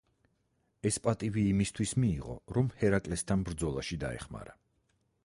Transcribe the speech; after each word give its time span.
ეს 0.89 0.95
პატივი 1.07 1.43
იმისთვის 1.49 1.93
მიიღო, 2.05 2.37
რომ 2.57 2.71
ჰერაკლესთან 2.79 3.45
ბრძოლაში 3.51 4.01
დაეხმარა. 4.05 4.57